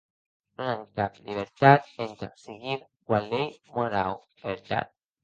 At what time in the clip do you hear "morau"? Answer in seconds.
3.77-4.19